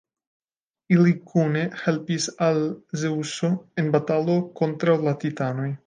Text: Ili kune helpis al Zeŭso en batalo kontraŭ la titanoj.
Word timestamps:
Ili 0.95 1.11
kune 1.33 1.61
helpis 1.83 2.27
al 2.47 2.59
Zeŭso 3.03 3.53
en 3.83 3.95
batalo 3.97 4.41
kontraŭ 4.63 4.99
la 5.09 5.19
titanoj. 5.27 5.75